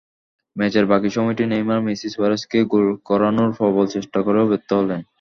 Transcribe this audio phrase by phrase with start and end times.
[0.55, 5.01] ম্যাচের বাকি সময়টি নেইমার-মেসি সুয়ারেজকে গোল করানোর প্রবল চেষ্টা করেও ব্যর্থ হলেন।